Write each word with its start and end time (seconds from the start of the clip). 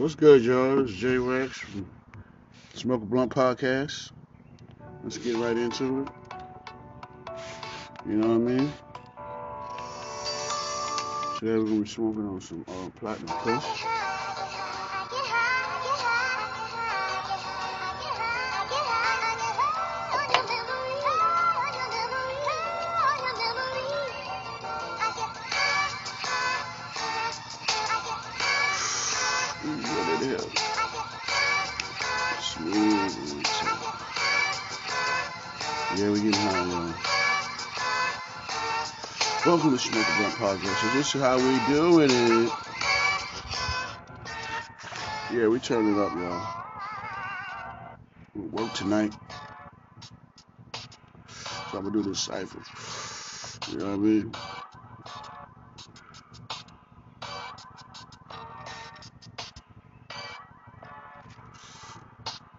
What's 0.00 0.14
good, 0.14 0.42
y'all? 0.42 0.82
It's 0.82 0.94
J 0.94 1.18
Rex 1.18 1.58
from 1.58 1.86
Smoke 2.72 3.02
a 3.02 3.04
Blunt 3.04 3.30
Podcast. 3.30 4.12
Let's 5.04 5.18
get 5.18 5.36
right 5.36 5.54
into 5.54 6.00
it. 6.00 6.08
You 8.08 8.12
know 8.16 8.28
what 8.28 8.34
I 8.34 8.38
mean? 8.38 8.72
Today 11.38 11.58
we're 11.58 11.64
gonna 11.66 11.80
be 11.82 11.86
smoking 11.86 12.26
on 12.26 12.40
some 12.40 12.64
uh, 12.66 12.88
platinum 12.98 13.28
kush. 13.40 13.99
A 39.96 40.38
Blunt. 40.38 40.62
So 40.62 40.88
this 40.94 41.14
is 41.14 41.20
how 41.20 41.36
we 41.36 41.58
doing 41.72 42.10
it. 42.10 42.52
Yeah, 45.32 45.48
we 45.48 45.58
turn 45.58 45.92
it 45.92 45.98
up, 45.98 46.12
y'all. 46.12 46.46
We 48.34 48.42
work 48.42 48.72
tonight. 48.74 49.12
So 51.26 51.78
I'm 51.78 51.84
gonna 51.84 51.90
do 51.90 52.02
this 52.02 52.20
cipher. 52.20 52.62
You 53.72 53.78
know 53.78 53.86
what 53.86 53.94
I 53.94 53.96
mean? 53.96 54.32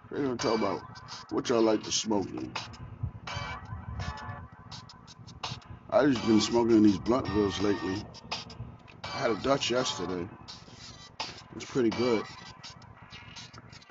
We're 0.10 0.24
gonna 0.24 0.36
talk 0.38 0.60
about 0.60 0.82
what 1.30 1.48
y'all 1.50 1.62
like 1.62 1.84
to 1.84 1.92
smoke 1.92 2.28
in. 2.28 2.52
I 6.02 6.08
just 6.08 6.26
been 6.26 6.42
smoking 6.42 6.78
in 6.78 6.82
these 6.82 6.98
Bluntville's 6.98 7.62
lately. 7.62 8.04
I 9.04 9.08
had 9.20 9.30
a 9.30 9.36
Dutch 9.36 9.70
yesterday. 9.70 10.28
It's 11.56 11.66
pretty 11.66 11.92
good. 11.92 12.24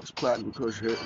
It's 0.00 0.10
platinum 0.10 0.50
kush 0.50 0.80
hitting. 0.80 0.98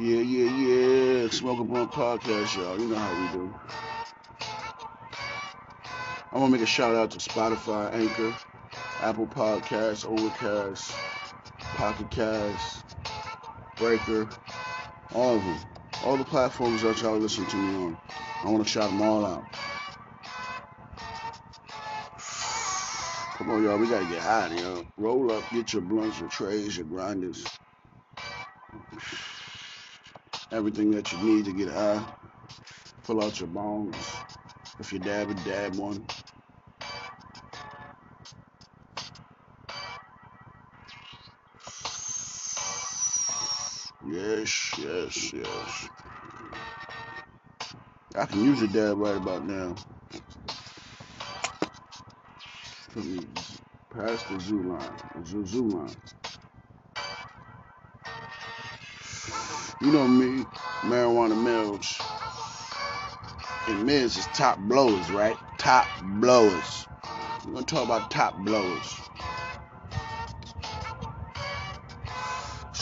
Yeah, 0.00 0.20
yeah, 0.20 0.56
yeah. 0.56 1.28
Smoke 1.30 1.60
a 1.60 1.64
Blunt 1.64 1.92
Podcast, 1.92 2.56
y'all. 2.56 2.76
You 2.76 2.88
know 2.88 2.96
how 2.96 3.22
we 3.22 3.38
do. 3.38 3.54
I 6.32 6.38
want 6.38 6.46
to 6.46 6.58
make 6.58 6.62
a 6.62 6.66
shout 6.66 6.96
out 6.96 7.12
to 7.12 7.18
Spotify, 7.18 7.94
Anchor, 7.94 8.34
Apple 9.00 9.28
Podcasts, 9.28 10.04
Overcast, 10.04 10.92
Pocket 11.60 12.10
Cast, 12.10 12.96
Breaker, 13.76 14.28
all 15.14 15.36
of 15.36 15.44
them. 15.44 15.79
All 16.04 16.16
the 16.16 16.24
platforms 16.24 16.82
that 16.82 17.02
y'all 17.02 17.18
listen 17.18 17.46
to 17.46 17.56
me 17.56 17.76
on. 17.86 17.98
I 18.44 18.50
want 18.50 18.64
to 18.64 18.70
shout 18.70 18.90
them 18.90 19.02
all 19.02 19.24
out. 19.26 19.44
Come 23.36 23.50
on, 23.50 23.64
y'all. 23.64 23.78
We 23.78 23.88
got 23.88 24.00
to 24.00 24.06
get 24.06 24.20
high, 24.22 24.48
y'all. 24.56 24.84
Roll 24.98 25.32
up, 25.32 25.44
get 25.52 25.72
your 25.72 25.82
blunts, 25.82 26.20
your 26.20 26.28
trays, 26.30 26.76
your 26.76 26.86
grinders. 26.86 27.44
Everything 30.52 30.90
that 30.92 31.12
you 31.12 31.18
need 31.18 31.44
to 31.46 31.52
get 31.52 31.68
high. 31.68 32.02
Pull 33.04 33.22
out 33.22 33.40
your 33.40 33.48
bongs. 33.48 33.96
If 34.80 34.92
you 34.92 34.98
dab 34.98 35.30
dab 35.44 35.76
one. 35.76 36.06
Yes, 44.40 44.74
yes, 44.78 45.32
yes. 45.34 45.88
I 48.16 48.24
can 48.24 48.42
use 48.42 48.62
a 48.62 48.68
dab 48.68 48.96
right 48.96 49.18
about 49.18 49.46
now. 49.46 49.74
Put 52.94 53.04
me 53.04 53.20
past 53.90 54.26
the 54.30 54.40
zoo 54.40 54.62
line, 54.62 54.96
the 55.14 55.46
zoo, 55.46 55.64
line. 55.64 55.94
You 59.82 59.92
know 59.92 60.08
me, 60.08 60.46
marijuana 60.84 61.44
mills. 61.44 62.00
And 63.68 63.84
Miz 63.84 64.16
is 64.16 64.24
top 64.28 64.58
blowers, 64.60 65.10
right? 65.10 65.36
Top 65.58 65.86
blowers. 66.14 66.86
We're 67.44 67.52
gonna 67.52 67.66
talk 67.66 67.84
about 67.84 68.10
top 68.10 68.38
blowers. 68.38 69.09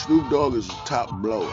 Snoop 0.08 0.30
Dogg 0.30 0.54
is 0.54 0.66
a 0.70 0.72
top 0.86 1.20
blower. 1.20 1.52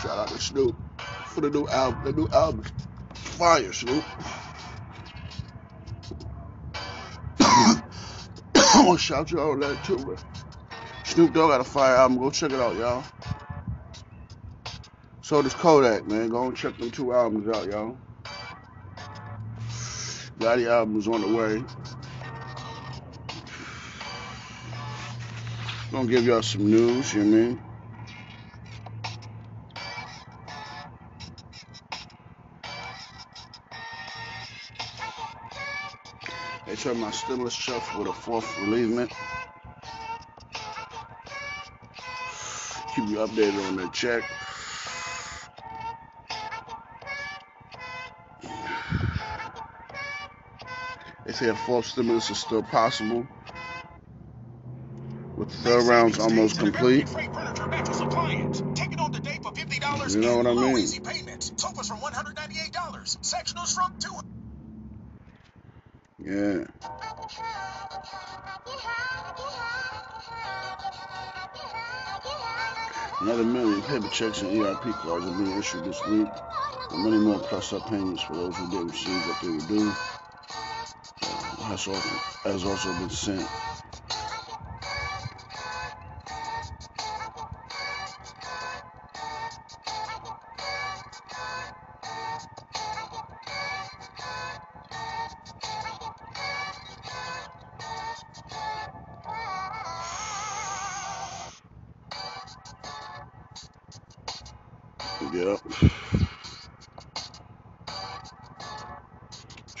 Shout 0.00 0.16
out 0.16 0.28
to 0.28 0.38
Snoop 0.38 0.76
for 1.26 1.40
the 1.40 1.50
new 1.50 1.66
album. 1.66 2.04
The 2.04 2.12
new 2.12 2.28
album, 2.28 2.64
fire, 3.14 3.72
Snoop. 3.72 4.04
I 7.40 7.82
want 8.86 9.00
to 9.00 9.04
shout 9.04 9.32
you 9.32 9.40
out 9.40 9.58
that 9.58 9.82
too, 9.82 9.96
man. 9.96 10.16
Snoop 11.02 11.32
Dogg 11.32 11.50
got 11.50 11.60
a 11.60 11.64
fire 11.64 11.96
album. 11.96 12.18
Go 12.18 12.30
check 12.30 12.52
it 12.52 12.60
out, 12.60 12.76
y'all. 12.76 13.02
So 15.20 15.42
does 15.42 15.54
Kodak, 15.54 16.06
man. 16.06 16.28
Go 16.28 16.46
and 16.46 16.56
check 16.56 16.78
them 16.78 16.92
two 16.92 17.12
albums 17.12 17.48
out, 17.48 17.66
y'all. 17.66 17.98
Gotti 20.42 20.66
album 20.66 20.98
is 20.98 21.06
on 21.06 21.20
the 21.20 21.36
way. 21.36 21.62
Gonna 25.92 26.08
give 26.10 26.24
y'all 26.24 26.42
some 26.42 26.68
news, 26.68 27.14
you 27.14 27.22
know 27.22 27.30
what 27.30 27.44
I 27.44 27.48
mean? 27.48 27.60
They 36.66 36.74
turned 36.74 36.98
my 36.98 37.12
stimulus 37.12 37.54
check 37.54 37.96
with 37.96 38.08
a 38.08 38.12
fourth 38.12 38.58
relievement. 38.62 39.12
Keep 42.96 43.10
you 43.10 43.18
updated 43.18 43.68
on 43.68 43.76
that 43.76 43.92
check. 43.92 44.24
A 51.48 51.56
fourth 51.56 51.86
stimulus 51.86 52.30
is 52.30 52.38
still 52.38 52.62
possible. 52.62 53.26
With 55.36 55.48
the 55.48 55.56
third 55.56 55.88
round's 55.88 56.20
almost 56.20 56.60
complete. 56.60 57.08
You 60.08 60.20
know 60.20 60.36
what 60.36 60.46
I 60.46 60.54
mean? 60.54 60.78
Easy 60.78 61.00
payment. 61.00 61.52
Sofas 61.56 61.88
from 61.88 61.98
$198. 61.98 62.72
Sectionals 63.22 63.74
from 63.74 63.98
200 63.98 64.24
Yeah. 66.20 66.64
Another 73.20 73.44
million 73.44 73.82
paper 73.82 74.08
checks 74.08 74.42
and 74.42 74.52
EIP 74.52 74.92
cards 74.92 75.26
are 75.26 75.36
being 75.36 75.58
issued 75.58 75.84
this 75.84 76.00
week. 76.06 76.28
And 76.92 77.04
many 77.04 77.18
more 77.18 77.40
plus 77.40 77.72
up 77.72 77.88
payments 77.88 78.22
for 78.22 78.34
those 78.34 78.56
who 78.56 78.70
didn't 78.70 78.88
receive 78.88 79.26
what 79.26 79.40
they 79.42 79.48
were 79.48 79.58
due. 79.58 79.92
Has, 81.72 81.88
also, 81.88 82.00
has 82.44 82.64
also 82.66 82.92
been 82.98 83.08
sent. 83.08 83.48
Yep. 105.32 105.60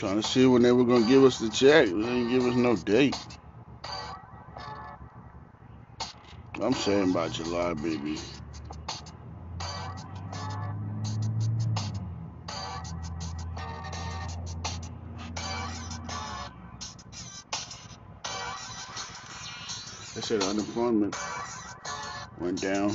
Trying 0.02 0.20
to 0.20 0.28
see 0.28 0.44
when 0.46 0.62
they 0.62 0.72
were 0.72 0.84
gonna 0.84 1.06
give 1.06 1.22
us 1.22 1.38
the 1.38 1.48
check. 1.48 1.86
They 1.86 1.92
didn't 1.92 2.28
give 2.28 2.44
us 2.44 2.56
no 2.56 2.74
date. 2.74 3.16
I'm 6.60 6.74
saying 6.74 7.12
by 7.12 7.28
July, 7.28 7.74
baby. 7.74 8.18
They 20.16 20.20
said 20.20 20.42
unemployment 20.42 21.16
went 22.40 22.60
down. 22.60 22.90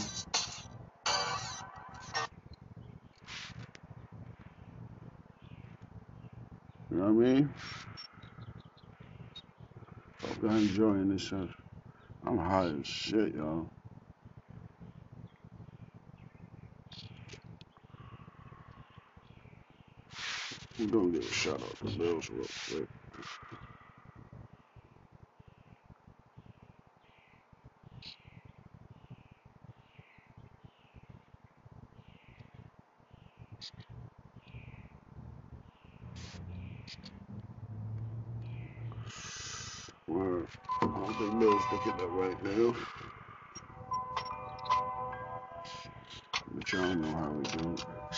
You 6.91 6.97
know 6.97 7.13
what 7.13 7.27
I 7.27 7.33
mean? 7.33 7.49
Hope 10.21 10.43
y'all 10.43 10.51
enjoying 10.77 11.09
this. 11.09 11.33
uh, 11.33 11.47
I'm 12.25 12.37
high 12.37 12.65
as 12.67 12.87
shit, 12.87 13.35
y'all. 13.35 13.67
I'm 20.79 20.89
gonna 20.91 21.11
give 21.11 21.23
a 21.23 21.33
shout 21.33 21.61
out 21.61 21.75
to 21.79 21.97
Bills 21.97 22.29
real 22.29 22.45
quick. 22.69 22.89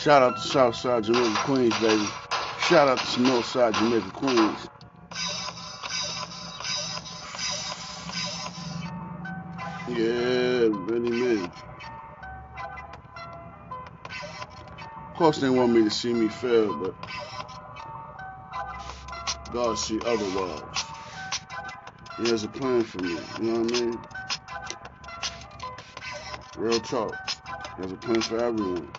Shout 0.01 0.23
out 0.23 0.37
to 0.37 0.41
Southside 0.41 1.03
Jamaica 1.03 1.41
Queens, 1.43 1.77
baby. 1.79 2.05
Shout 2.61 2.87
out 2.87 2.99
to 2.99 3.19
Northside 3.19 3.73
Jamaica 3.73 4.09
Queens. 4.11 4.69
Yeah, 9.89 10.69
many 10.69 11.11
men. 11.11 11.51
Of 15.01 15.17
course, 15.17 15.39
they 15.39 15.49
want 15.49 15.73
me 15.73 15.83
to 15.83 15.89
see 15.89 16.13
me 16.13 16.29
fail, 16.29 16.73
but 16.81 16.95
God 19.51 19.77
see 19.77 19.99
otherwise. 20.05 20.85
He 22.21 22.29
has 22.29 22.45
a 22.45 22.47
plan 22.47 22.83
for 22.83 22.99
me. 22.99 23.17
You 23.41 23.51
know 23.51 23.63
what 23.63 23.75
I 23.75 23.81
mean? 23.81 23.99
Real 26.55 26.79
talk. 26.79 27.17
He 27.75 27.81
has 27.81 27.91
a 27.91 27.97
plan 27.97 28.21
for 28.21 28.39
everyone. 28.39 28.93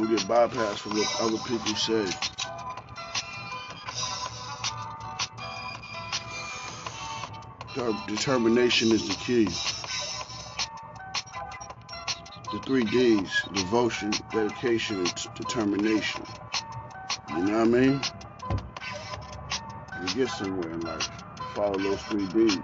Don't 0.00 0.08
get 0.08 0.20
bypassed 0.20 0.78
for 0.78 0.88
what 0.88 1.20
other 1.20 1.36
people 1.46 1.74
say. 1.74 2.06
Determination 8.06 8.92
is 8.92 9.06
the 9.08 9.14
key. 9.14 9.44
The 12.50 12.60
three 12.64 12.84
D's 12.84 13.30
devotion, 13.52 14.12
dedication, 14.32 15.00
and 15.00 15.14
determination. 15.34 16.24
You 17.28 17.42
know 17.44 17.58
what 17.58 17.60
I 17.60 17.64
mean? 17.64 18.00
You 20.00 20.14
get 20.14 20.30
somewhere 20.30 20.70
in 20.70 20.80
life. 20.80 21.10
Follow 21.54 21.76
those 21.76 22.00
three 22.04 22.26
D's. 22.28 22.56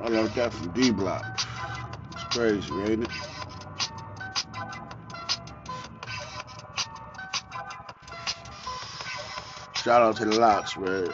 I 0.00 0.08
learned 0.08 0.30
that 0.34 0.52
from 0.52 0.70
D 0.70 0.92
Block. 0.92 1.37
Crazy, 2.30 2.72
ain't 2.82 3.04
it? 3.04 3.10
Shout 9.76 10.02
out 10.02 10.16
to 10.16 10.24
the 10.24 10.38
LOX, 10.38 10.76
man. 10.76 11.08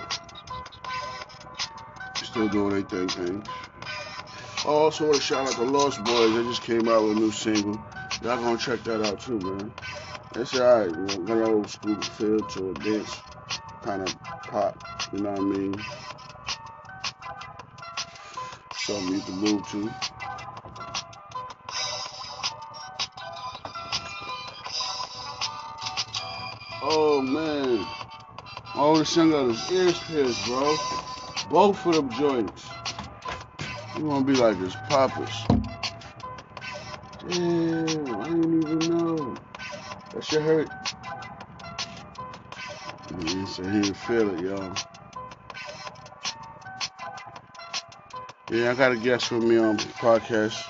Still 2.16 2.49
doing 2.49 2.70
their 2.70 3.06
thing, 3.06 3.25
man. 3.25 3.44
I 4.64 4.69
also 4.69 5.05
want 5.05 5.16
to 5.16 5.22
shout 5.22 5.46
out 5.46 5.56
the 5.56 5.64
Lost 5.64 6.02
Boys. 6.05 6.34
They 6.34 6.43
just 6.43 6.62
came 6.62 6.88
out 6.88 7.02
with 7.05 7.17
a 7.17 7.20
new 7.20 7.31
single. 7.31 7.81
Y'all 8.22 8.37
gonna 8.37 8.58
check 8.58 8.82
that 8.84 9.06
out 9.06 9.20
too, 9.20 9.38
man. 9.38 9.72
It's 10.37 10.58
alright, 10.58 10.90
you 10.90 10.96
know, 10.96 11.17
got 11.19 11.37
an 11.37 11.43
old 11.43 11.70
school 11.70 12.00
feel 12.00 12.40
to 12.40 12.70
it, 12.70 12.81
dance 12.81 13.20
kind 13.84 14.00
of 14.00 14.19
pop, 14.22 14.82
you 15.12 15.19
know 15.19 15.32
what 15.32 15.40
I 15.40 15.44
mean? 15.44 15.75
Something 18.75 19.14
you 19.14 19.20
can 19.20 19.34
move 19.37 19.69
to. 19.69 20.23
Man. 27.66 27.87
Oh, 28.76 28.99
the 28.99 29.05
singer 29.05 29.31
got 29.31 29.49
his 29.49 29.72
ears 29.72 29.99
pierced, 30.00 30.46
bro. 30.46 30.76
Both 31.50 31.87
of 31.87 31.94
them 31.94 32.11
joints. 32.11 32.69
You 33.96 34.05
wanna 34.05 34.25
be 34.25 34.34
like 34.34 34.58
his 34.58 34.75
poppers. 34.88 35.44
Damn, 37.28 38.20
I 38.20 38.28
didn't 38.28 38.62
even 38.62 38.78
know. 38.78 39.37
That 40.12 40.25
shit 40.25 40.43
hurt. 40.43 40.69
He 43.20 43.46
said 43.46 43.67
he 43.67 43.81
didn't 43.82 43.94
feel 43.94 44.34
it, 44.34 44.40
y'all. 44.40 44.75
Yeah, 48.50 48.70
I 48.70 48.75
got 48.75 48.93
a 48.93 48.96
guest 48.96 49.31
with 49.31 49.44
me 49.44 49.56
on 49.58 49.76
the 49.76 49.84
podcast. 49.84 50.60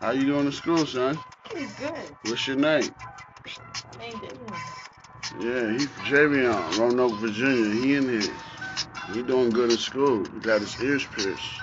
How 0.00 0.10
you 0.10 0.26
doing 0.26 0.46
in 0.46 0.52
school, 0.52 0.84
son? 0.86 1.18
He's 1.56 1.72
good. 1.74 2.16
What's 2.24 2.46
your 2.46 2.56
name? 2.56 2.90
Yeah, 5.40 5.72
he's 5.72 5.88
Javion, 6.08 6.78
Roanoke, 6.78 7.18
Virginia. 7.20 7.70
He 7.82 7.94
in 7.94 8.08
here. 8.20 8.34
He 9.12 9.22
doing 9.22 9.50
good 9.50 9.70
in 9.72 9.78
school. 9.78 10.24
He 10.24 10.40
got 10.40 10.60
his 10.60 10.80
ears 10.82 11.06
pierced. 11.06 11.60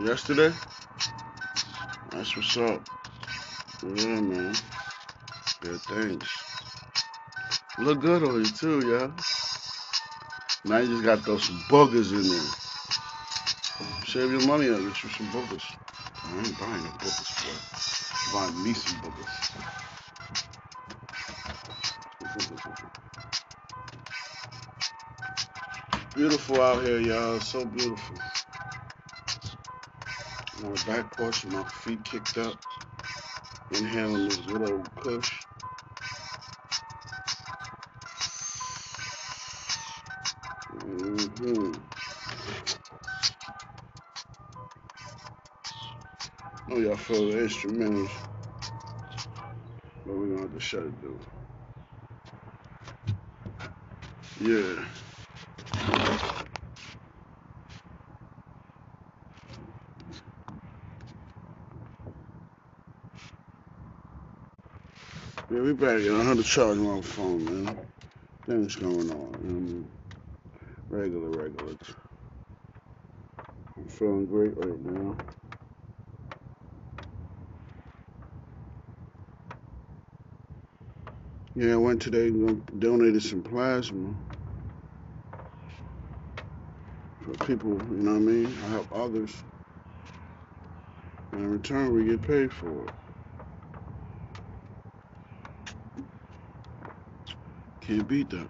Yesterday? 0.00 0.52
That's 2.10 2.36
what's 2.36 2.56
up. 2.56 2.82
Yeah, 3.82 4.20
man. 4.20 4.54
Good 5.60 5.80
things. 5.82 6.28
Look 7.78 8.00
good 8.00 8.22
on 8.24 8.36
you 8.36 8.44
too, 8.44 8.80
yeah. 8.88 9.10
Now 10.64 10.78
you 10.78 10.88
just 10.88 11.04
got 11.04 11.24
those 11.24 11.48
boogers 11.70 12.12
in 12.12 12.28
there. 12.28 12.68
Save 14.06 14.32
your 14.32 14.46
money 14.46 14.68
up, 14.70 14.80
get 14.80 15.02
you 15.04 15.10
some 15.10 15.26
boogers. 15.28 15.64
I 16.24 16.38
ain't 16.38 16.58
buying 16.58 16.84
no 16.84 16.90
boogers, 16.90 17.44
boy. 17.44 17.87
I'm 18.34 18.64
me 18.64 18.74
some 18.74 19.00
boogers. 19.00 19.52
Beautiful 26.14 26.60
out 26.62 26.84
here, 26.84 27.00
y'all. 27.00 27.40
So 27.40 27.64
beautiful. 27.64 28.16
On 30.64 30.74
the 30.74 30.84
back 30.86 31.16
porch 31.16 31.46
my 31.46 31.64
feet 31.64 32.04
kicked 32.04 32.38
up. 32.38 32.56
Inhaling 33.72 34.28
this 34.28 34.38
good 34.38 34.70
old 34.70 34.94
kush. 34.96 35.37
Y'all 47.08 47.26
the 47.28 47.38
instrumentals. 47.38 48.10
But 50.04 50.14
we're 50.14 50.26
gonna 50.28 50.42
have 50.42 50.54
to 50.54 50.60
shut 50.60 50.82
it 50.82 51.02
down. 51.02 51.18
Yeah. 54.40 54.84
Yeah, 65.50 65.60
we 65.62 65.72
back. 65.72 66.02
I 66.02 66.22
had 66.24 66.36
to 66.36 66.42
charge 66.42 66.76
my 66.76 67.00
phone, 67.00 67.44
man. 67.46 67.78
Things 68.44 68.76
going 68.76 69.10
on. 69.10 69.38
Mean? 69.42 69.88
Regular, 70.90 71.30
regular. 71.30 71.74
I'm 73.78 73.88
feeling 73.88 74.26
great 74.26 74.56
right 74.58 74.80
now. 74.84 75.16
Yeah, 81.58 81.72
I 81.72 81.76
went 81.76 82.00
today 82.00 82.28
and 82.28 82.64
donated 82.78 83.20
some 83.20 83.42
plasma 83.42 84.14
for 87.20 87.32
people, 87.46 87.72
you 87.72 88.04
know 88.04 88.12
what 88.12 88.18
I 88.18 88.20
mean? 88.20 88.46
I 88.46 88.68
help 88.68 88.86
others. 88.92 89.42
And 91.32 91.40
in 91.40 91.50
return, 91.50 91.92
we 91.92 92.04
get 92.04 92.22
paid 92.22 92.52
for 92.52 92.84
it. 92.84 92.92
Can't 97.80 98.06
beat 98.06 98.30
that. 98.30 98.48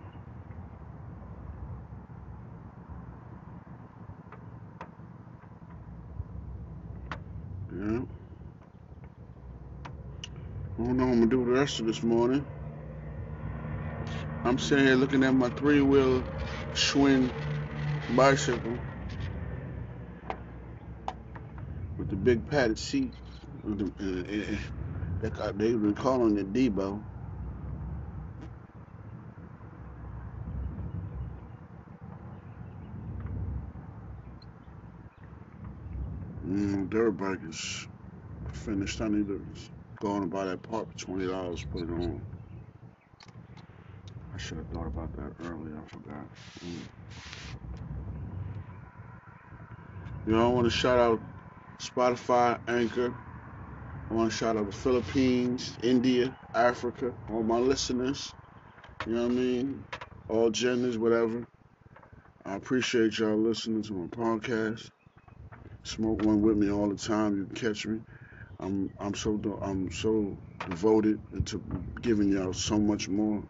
Yeah. 7.75 8.03
I 10.79 10.85
don't 10.85 10.99
know 10.99 11.07
what 11.07 11.13
I'm 11.13 11.21
gonna 11.21 11.27
do 11.29 11.47
the 11.47 11.53
rest 11.53 11.81
of 11.81 11.87
this 11.87 12.03
morning. 12.03 12.47
I'm 14.45 14.59
sitting 14.59 14.87
here 14.87 14.97
looking 14.97 15.25
at 15.25 15.35
my 15.35 15.51
three 15.51 15.83
wheel 15.83 16.27
Schwinn 16.75 17.35
bicycle 18.09 18.83
with 21.99 22.11
the 22.11 22.17
big 22.17 22.47
padded 22.47 22.79
seat. 22.79 23.15
With 23.65 23.79
the, 23.79 24.51
uh, 24.51 24.55
uh, 24.55 24.59
they 25.21 25.31
ca- 25.31 25.53
they 25.53 25.75
were 25.75 25.95
calling 25.95 26.39
it 26.39 26.53
Debo. 26.53 27.05
Mm, 36.47 36.91
dirt 36.91 37.13
bike 37.13 37.41
is 37.45 37.89
finished. 38.53 39.01
I 39.01 39.09
need 39.09 39.29
to 39.29 39.47
go 40.01 40.13
on 40.13 40.23
and 40.25 40.31
buy 40.33 40.47
that 40.47 40.63
part 40.63 40.89
for 40.91 40.97
twenty 40.97 41.27
dollars. 41.27 41.65
Put 41.65 41.85
it 41.85 41.91
on. 41.93 42.23
I 44.39 44.41
should 44.41 44.59
have 44.59 44.69
thought 44.69 44.87
about 44.87 45.13
that 45.17 45.33
earlier. 45.47 45.77
I 45.85 45.89
forgot. 45.89 46.25
Mm. 46.65 46.79
You 50.27 50.33
know, 50.33 50.49
I 50.49 50.53
want 50.55 50.65
to 50.67 50.71
shout 50.71 50.97
out 50.97 51.21
Spotify, 51.81 52.61
Anchor. 52.69 53.13
I 54.09 54.15
want 54.15 54.31
to 54.31 54.37
shout 54.37 54.57
out 54.57 54.67
the 54.67 54.77
Philippines, 54.77 55.77
India, 55.83 56.37
Africa, 56.55 57.13
all 57.29 57.43
my 57.43 57.59
listeners. 57.59 58.33
You 59.07 59.15
know 59.15 59.23
what 59.25 59.33
I 59.33 59.35
mean? 59.35 59.85
All 60.29 60.51
genders, 60.51 60.97
whatever. 60.97 61.45
I 62.47 62.55
appreciate 62.55 63.19
y'all 63.19 63.37
listening 63.37 63.83
to 63.83 63.93
my 63.93 64.07
podcast. 64.07 64.89
Smoke 65.83 66.23
one 66.23 66.43
with 66.43 66.57
me 66.57 66.71
all 66.71 66.89
the 66.89 66.97
time. 66.97 67.39
You 67.39 67.45
can 67.47 67.57
catch 67.57 67.87
me. 67.89 67.99
I'm 68.61 68.89
I'm 69.01 69.15
so 69.17 69.41
I'm 69.63 69.91
so 69.91 70.39
devoted 70.69 71.21
into 71.33 71.61
giving 72.03 72.29
y'all 72.29 72.53
so 72.53 72.79
much 72.79 73.09
more. 73.09 73.43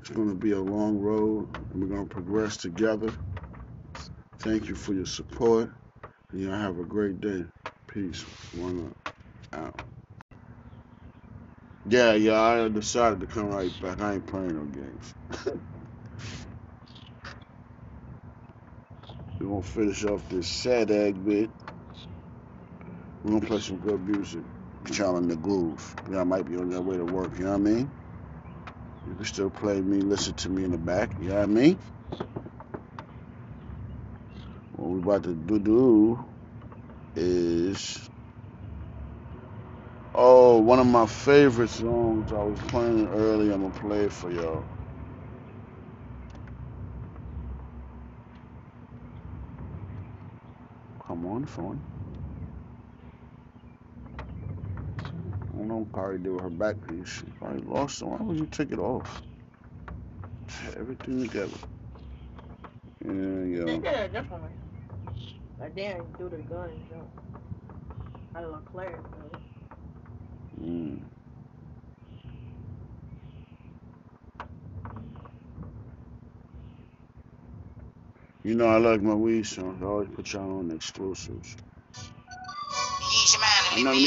It's 0.00 0.10
gonna 0.10 0.34
be 0.34 0.52
a 0.52 0.60
long 0.60 1.00
road, 1.00 1.48
and 1.72 1.82
we're 1.82 1.88
gonna 1.88 2.06
progress 2.06 2.56
together. 2.56 3.12
Thank 4.40 4.68
you 4.68 4.74
for 4.74 4.94
your 4.94 5.06
support, 5.06 5.70
and 6.32 6.40
y'all 6.42 6.52
have 6.54 6.78
a 6.78 6.84
great 6.84 7.20
day. 7.20 7.44
Peace. 7.86 8.22
One 8.56 8.94
up. 9.04 9.14
Out. 9.52 9.82
Yeah, 11.88 12.14
yeah. 12.14 12.40
I 12.40 12.68
decided 12.68 13.20
to 13.20 13.26
come 13.26 13.50
right 13.50 13.70
back. 13.82 14.00
I 14.00 14.14
ain't 14.14 14.26
playing 14.26 14.54
no 14.56 14.64
games. 14.64 15.14
We're 19.40 19.48
gonna 19.48 19.62
finish 19.62 20.04
off 20.04 20.28
this 20.28 20.48
sad 20.48 20.90
egg 20.90 21.24
bit. 21.24 21.50
We're 23.24 23.32
gonna 23.32 23.46
play 23.46 23.60
some 23.60 23.78
good 23.78 24.06
music. 24.06 24.42
In 25.18 25.28
the 25.28 25.36
groove. 25.36 25.94
Y'all 26.10 26.24
might 26.24 26.48
be 26.48 26.56
on 26.56 26.70
your 26.70 26.82
way 26.82 26.96
to 26.96 27.04
work, 27.04 27.38
you 27.38 27.44
know 27.44 27.50
what 27.52 27.56
I 27.56 27.60
mean? 27.60 27.90
You 29.08 29.14
can 29.14 29.24
still 29.24 29.50
play 29.50 29.80
me, 29.80 30.00
listen 30.00 30.34
to 30.34 30.48
me 30.48 30.64
in 30.64 30.72
the 30.72 30.78
back, 30.78 31.10
you 31.20 31.28
know 31.28 31.36
what 31.36 31.42
I 31.42 31.46
mean? 31.46 31.78
What 34.76 34.90
we 34.90 34.98
about 35.00 35.24
to 35.24 35.34
do, 35.34 35.58
do 35.58 36.24
is 37.16 38.08
oh 40.14 40.58
one 40.58 40.78
of 40.78 40.86
my 40.86 41.06
favorite 41.06 41.70
songs 41.70 42.32
I 42.32 42.42
was 42.42 42.58
playing 42.68 43.08
earlier, 43.08 43.52
I'm 43.52 43.62
gonna 43.62 43.74
play 43.80 44.04
it 44.04 44.12
for 44.12 44.30
y'all. 44.30 44.64
Come 51.06 51.26
on, 51.26 51.46
phone. 51.46 51.82
I 55.80 55.82
don't 55.82 55.92
know 55.92 55.92
what 55.92 55.94
Kari 55.94 56.18
did 56.18 56.32
with 56.32 56.42
her 56.42 56.50
back 56.50 56.86
piece. 56.86 57.08
She 57.08 57.26
probably 57.38 57.62
lost 57.62 58.02
it. 58.02 58.06
Why 58.06 58.18
would 58.22 58.38
you 58.40 58.46
take 58.46 58.72
it 58.72 58.78
off? 58.80 59.22
Everything 60.76 61.22
together. 61.22 61.58
Yeah, 63.04 63.44
They 63.64 63.76
yeah. 63.76 63.78
did 63.78 63.94
it 63.94 64.12
differently. 64.12 64.50
Like 65.60 65.74
they 65.74 65.82
didn't 65.82 66.18
do 66.18 66.28
the 66.28 66.38
gun 66.38 66.70
jump. 66.88 67.08
I 68.34 68.40
Leclerc 68.44 69.02
though. 69.12 69.38
Mm. 70.60 71.02
You 78.44 78.54
know 78.54 78.66
I 78.68 78.78
like 78.78 79.02
my 79.02 79.14
weed 79.14 79.44
songs. 79.46 79.82
I 79.82 79.86
always 79.86 80.08
put 80.08 80.32
y'all 80.32 80.58
on 80.60 80.68
the 80.68 80.76
exclusives. 80.76 81.56
Ease 83.12 83.32
your 83.34 83.42
mind 83.42 83.66
a 83.72 83.74
You 83.76 83.84
know, 83.84 83.92
little 83.92 84.02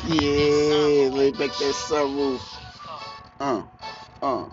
Yeah, 0.07 1.09
lay 1.17 1.31
back 1.31 1.51
that 1.57 1.75
sunroof. 1.75 2.41
Uh, 3.39 3.63
uh. 4.21 4.45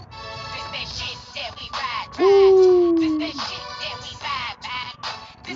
Woo. 2.19 3.19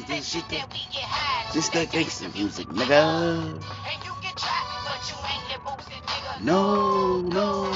This 0.09 0.29
shit 0.29 0.49
that 0.51 0.73
we 0.73 0.79
get 0.93 1.05
high. 1.05 1.53
This 1.55 1.69
that 1.71 1.89
gangsta 1.89 2.33
music, 2.35 2.69
nigga. 2.69 3.55
And 3.55 4.05
you 4.05 4.13
can 4.23 4.35
try, 4.37 4.63
but 4.85 5.03
you 5.09 5.17
ain't 5.27 5.49
that 5.49 5.61
boosted 5.65 6.03
nigga. 6.05 6.43
No, 6.45 7.21
no. 7.23 7.71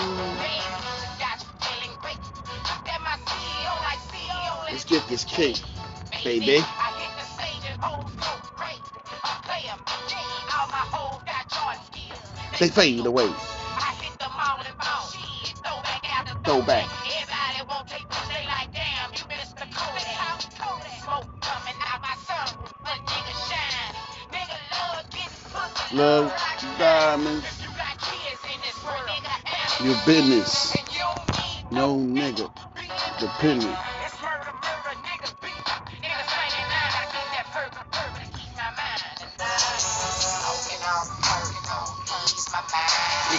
Let's 4.70 4.84
get 4.84 5.06
this 5.08 5.24
cake, 5.24 5.62
baby. 6.24 6.62
Got 12.60 12.70
fade 12.70 13.06
away. 13.06 13.24
this 28.62 28.84
world, 28.84 29.00
nigga, 29.08 29.80
and 29.80 29.86
Your 29.86 29.96
business. 30.06 30.76
No 31.72 31.96
nigga. 31.96 32.50
Dependent. 33.18 33.89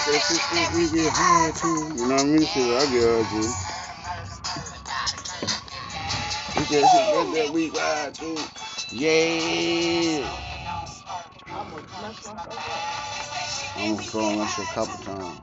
That 0.05 0.21
shit 0.21 0.75
we 0.75 0.89
get 0.89 1.11
high 1.13 1.51
to. 1.51 1.67
You 1.67 2.07
know 2.07 2.15
what 2.15 2.21
I 2.21 2.25
mean? 2.25 2.45
Shit, 2.45 2.71
I 2.71 2.85
get 2.91 3.03
high 3.03 3.29
to. 3.29 3.71
It's 6.61 6.69
that 6.69 6.89
shit 6.89 7.35
that, 7.35 7.53
we 7.53 7.71
ride 7.71 8.15
to. 8.15 8.37
Yeah. 8.91 10.29
I 11.47 11.53
almost 11.53 12.01
messed 12.01 12.27
myself 12.27 12.69
up. 12.69 12.89
I 13.77 13.81
almost 13.81 14.11
fell 14.11 14.25
on 14.25 14.39
that 14.39 14.49
shit 14.49 14.65
a 14.65 14.73
couple 14.73 15.05
times. 15.05 15.41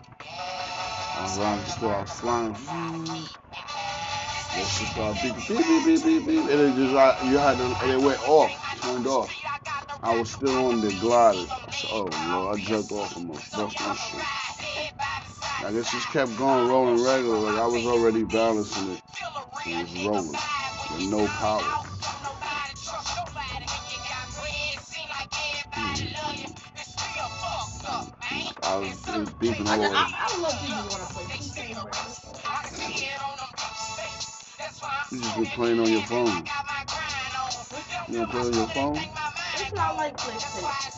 I 1.02 1.22
was 1.22 1.38
around 1.38 1.60
the 1.60 1.66
store, 1.66 1.94
I 1.94 2.00
was 2.02 2.12
flying. 2.12 2.52
That 2.52 3.38
shit 4.66 4.88
started 4.88 5.18
beeping, 5.18 5.48
beep, 5.48 5.66
beep, 5.66 5.84
beep, 5.84 6.04
beep, 6.04 6.26
beep. 6.26 6.50
And 6.50 6.60
it 6.60 6.74
just, 6.76 7.24
you 7.26 7.38
had 7.38 7.56
to, 7.58 7.76
and 7.82 7.90
it 7.92 8.00
went 8.00 8.20
off, 8.28 8.52
turned 8.82 9.06
off. 9.06 9.34
I 10.02 10.16
was 10.16 10.32
still 10.32 10.68
on 10.68 10.80
the 10.80 10.90
glider. 11.00 11.46
Oh 11.86 12.04
lord, 12.30 12.58
I 12.58 12.62
jumped 12.62 12.92
off 12.92 13.16
almost, 13.16 13.52
bust 13.52 13.80
my 13.80 13.94
shit. 13.94 14.22
I 15.64 15.72
guess 15.72 15.90
just 15.92 16.08
kept 16.10 16.36
going, 16.38 16.68
rolling 16.68 17.02
regular. 17.04 17.38
Like 17.38 17.56
I 17.58 17.66
was 17.66 17.86
already 17.86 18.24
balancing 18.24 18.92
it. 18.92 19.02
It 19.66 19.82
was 19.82 20.06
rolling 20.06 20.32
with 20.32 21.10
no 21.10 21.26
power. 21.26 21.62
Hmm. 25.72 26.06
I 28.62 28.76
was, 28.78 29.08
it 29.08 29.18
was 29.20 29.30
beeping 29.34 29.66
all 29.68 29.82
over. 29.82 29.94
I, 29.94 30.28
I 30.34 30.40
love 30.40 30.60
people 30.60 30.76
want 30.90 31.08
to 31.08 31.14
play 31.14 31.24
2K, 31.24 31.74
bro. 31.82 31.92
You 35.12 35.20
just 35.20 35.38
be 35.38 35.46
playing 35.46 35.80
on 35.80 35.88
your 35.90 36.02
phone. 36.02 36.44
You 38.08 38.18
don't 38.18 38.30
play 38.30 38.40
on 38.42 38.54
your 38.54 38.68
phone? 38.68 38.94
That's 38.94 39.72
why 39.72 39.90
I 39.90 39.96
like 39.96 40.16
PlayStation. 40.16 40.97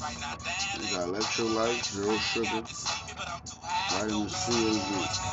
right 0.00 0.20
now 0.20 0.34
down. 0.36 0.80
We 0.80 0.90
got 0.90 1.08
electrolytes, 1.08 1.92
zero 1.92 2.16
sugar, 2.18 2.62
vitamin 3.90 4.28
C, 4.30 4.68
and 4.68 5.27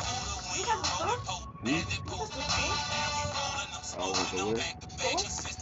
Hmm? 1.66 1.74
You? 1.74 1.82
I 3.98 4.06
was 4.06 4.32
away. 4.34 4.62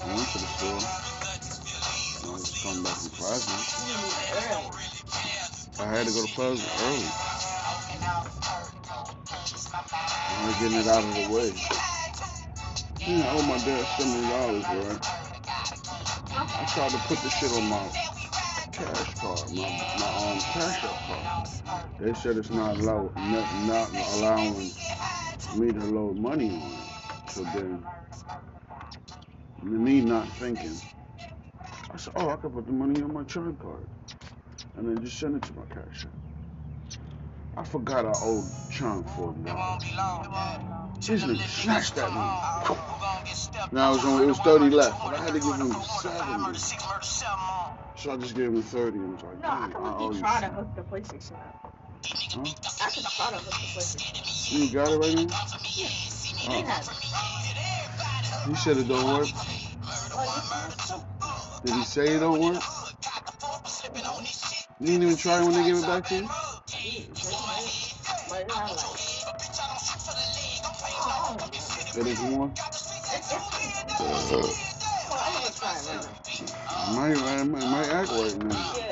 I 0.02 0.14
went 0.14 0.28
to 0.28 0.38
the 0.38 0.46
store. 0.46 0.80
I 2.24 2.30
was 2.32 2.62
coming 2.62 2.84
back 2.84 2.96
from. 2.96 3.88
You 3.88 3.94
early. 4.34 4.70
I 5.80 5.86
had 5.96 6.06
to 6.06 6.12
go 6.12 6.22
to 6.26 6.32
Plaza 6.34 6.68
early. 6.84 7.08
I 10.28 10.46
was 10.46 10.56
getting 10.60 10.78
it 10.78 10.86
out 10.88 11.04
of 11.04 11.14
the 11.14 11.34
way. 11.34 11.54
Yeah, 13.06 13.26
I 13.26 13.38
owe 13.38 13.46
my 13.48 13.58
dad 13.58 13.86
seventy 13.86 14.28
dollars, 14.28 14.64
right? 14.68 15.00
I 16.44 16.64
tried 16.66 16.90
to 16.90 16.98
put 17.08 17.18
the 17.18 17.30
shit 17.30 17.52
on 17.52 17.68
my 17.70 17.90
cash 18.72 19.14
card, 19.16 19.50
my 19.52 19.70
my 19.98 20.32
um 20.32 20.40
cash 20.40 20.84
app 20.84 21.06
card. 21.06 21.26
They 22.00 22.14
said 22.14 22.36
it's 22.36 22.50
not 22.50 22.76
allow, 22.78 23.10
not, 23.16 23.54
not 23.66 23.90
allowing 24.16 24.72
me 25.56 25.72
to 25.72 25.80
load 25.80 26.16
money 26.16 26.50
on 26.50 26.56
it. 26.56 27.30
So 27.30 27.42
then, 27.44 27.84
me 29.62 30.00
not 30.00 30.28
thinking, 30.28 30.76
I 31.92 31.96
said, 31.96 32.12
oh, 32.16 32.30
I 32.30 32.36
could 32.36 32.52
put 32.52 32.66
the 32.66 32.72
money 32.72 33.02
on 33.02 33.12
my 33.12 33.24
chime 33.24 33.56
card, 33.56 33.86
and 34.76 34.88
then 34.88 35.04
just 35.04 35.18
send 35.18 35.36
it 35.36 35.42
to 35.42 35.52
my 35.54 35.64
cash 35.70 36.04
app. 36.06 36.10
I 37.56 37.64
forgot 37.64 38.04
I 38.04 38.12
owed 38.22 38.44
Chunk 38.70 39.08
for. 39.10 39.34
This 41.00 41.22
nigga 41.24 41.40
snatched 41.46 41.94
that 41.96 42.12
money. 42.12 42.30
Now 43.72 43.92
it 43.92 43.96
was 43.96 44.04
only 44.04 44.24
it 44.24 44.28
was 44.28 44.38
thirty 44.40 44.70
left, 44.70 45.02
but 45.04 45.14
I 45.14 45.22
had 45.22 45.34
to 45.34 45.40
give 45.40 45.54
him 45.54 45.72
seventy. 45.84 46.58
So 47.96 48.12
I 48.12 48.16
just 48.16 48.34
gave 48.34 48.46
him 48.46 48.62
thirty 48.62 48.98
and 48.98 49.14
was 49.14 49.22
like, 49.22 49.40
No, 49.42 49.48
I 49.48 49.64
I 49.64 49.68
could 49.68 49.76
owe 49.76 50.06
look 50.06 50.14
you. 50.14 50.20
try 50.20 50.40
to 50.40 50.46
hook 50.48 50.74
the 50.76 50.82
PlayStation 50.82 51.32
up. 51.32 51.74
Huh? 52.04 52.44
I 52.82 52.90
could 52.90 53.04
try 53.04 53.30
to 53.30 53.36
hook 53.36 53.46
the 53.46 53.52
PlayStation 53.72 54.52
You 54.52 54.68
got 54.74 54.92
it 54.92 54.98
right 54.98 55.14
now? 55.14 55.26
Oh. 56.46 56.64
He 58.48 58.54
said 58.56 58.76
it 58.76 58.88
don't 58.88 59.06
work. 59.06 59.28
You 61.64 61.70
Did 61.70 61.78
he 61.78 61.84
say 61.84 62.14
it 62.14 62.20
don't 62.20 62.40
work? 62.40 62.62
You 64.80 64.86
didn't 64.86 65.02
even 65.02 65.16
try 65.16 65.42
when 65.42 65.54
they 65.54 65.64
gave 65.64 65.76
it 65.76 65.86
back 65.86 66.06
to 66.08 66.14
you? 66.16 66.24
it. 66.24 66.30
But 68.28 68.40
it 68.40 68.52
have. 68.52 68.70
It's, 72.06 72.20
one? 72.20 72.52
Uh, 73.98 74.02
I'm 75.20 75.32
gonna 75.32 75.52
try 75.52 75.72
it 75.72 75.86
right 75.86 75.94
now. 75.94 76.02
it 76.82 76.94
might, 76.94 77.12
it 77.12 77.44
might, 77.46 77.62
it 77.62 77.68
might 77.68 77.88
act 77.88 78.10
right 78.10 78.36
now. 78.44 78.83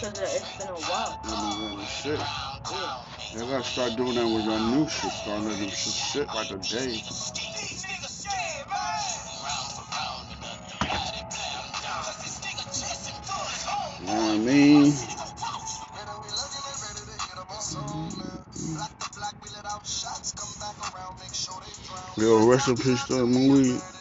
Because 0.00 0.20
it's 0.20 0.58
been 0.58 0.68
a 0.68 0.70
while. 0.70 1.18
I 1.24 1.76
mean, 1.76 1.84
shit. 1.86 2.20
Yeah. 2.20 3.38
Y'all 3.40 3.48
gotta 3.50 3.64
start 3.64 3.96
doing 3.96 4.14
that 4.14 4.28
with 4.28 4.44
your 4.44 4.60
new 4.60 4.86
shit. 4.86 5.10
Start 5.10 5.42
letting 5.42 5.58
them 5.58 5.70
shit 5.70 5.92
sit 5.92 6.28
like 6.28 6.50
a 6.52 6.58
day. 6.58 7.02
You 13.98 14.06
know 14.06 14.14
what 14.14 14.34
I 14.34 14.38
mean? 14.38 14.94
Yo, 22.16 22.48
rest 22.48 22.68
in 22.68 22.76
peace 22.76 23.04
to 23.06 23.26
Malik. 23.26 23.66
Word, 23.66 23.97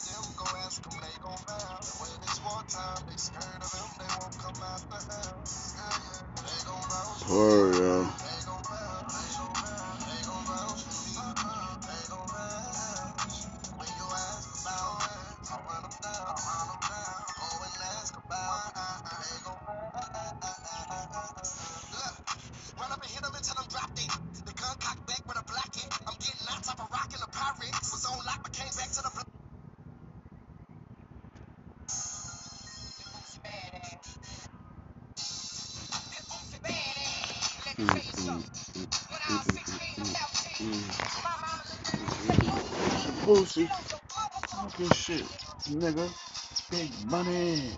pussy. 43.28 43.68
Fucking 44.48 44.92
shit. 44.92 45.26
Nigga. 45.70 46.10
Big 46.72 46.92
money. 47.12 47.74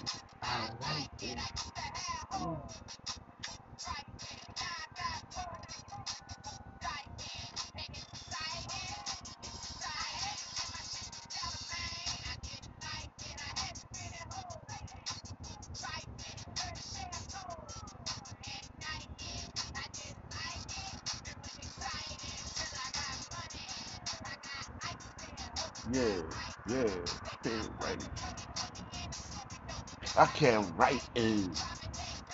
Write 30.79 31.09
in. 31.15 31.51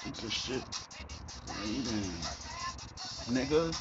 Piece 0.04 0.24
of 0.24 0.32
shit. 0.32 0.64
Writing. 1.48 2.14
Nigga. 3.34 3.76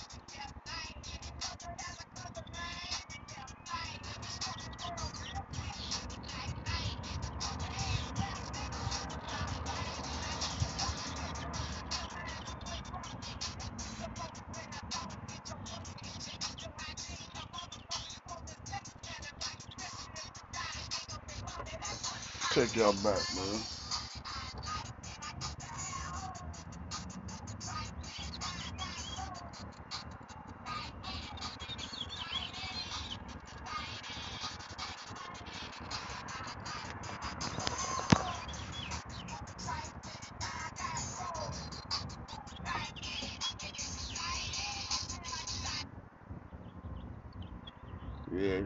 Take 22.52 22.76
y'all 22.76 22.92
back, 23.02 23.20
man. 23.36 23.73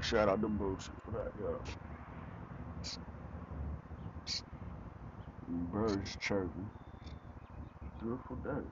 Shout 0.08 0.26
out 0.26 0.40
to 0.40 0.48
Boosie 0.48 0.88
for 1.04 1.10
that, 1.10 1.32
yo. 1.38 1.60
Birds 5.70 6.16
chirping. 6.18 6.70
Beautiful 8.00 8.36
day. 8.36 8.66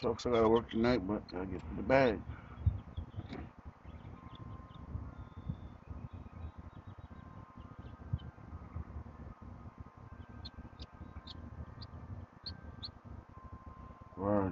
Sucks 0.00 0.24
I 0.24 0.30
gotta 0.30 0.48
work 0.48 0.70
tonight, 0.70 1.06
but 1.06 1.22
I 1.38 1.44
get 1.44 1.60
to 1.60 1.76
the 1.76 1.82
bag. 1.82 2.18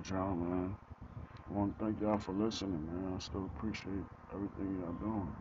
with 0.05 0.13
y'all, 0.13 0.35
man. 0.35 0.77
I 1.49 1.53
want 1.53 1.79
to 1.79 1.85
thank 1.85 1.94
y'all 2.05 2.19
for 2.19 2.33
listening, 2.33 2.87
man. 2.87 3.15
I 3.17 3.19
still 3.19 3.51
appreciate 3.57 4.05
everything 4.35 4.79
y'all 4.79 4.93
doing. 4.93 5.35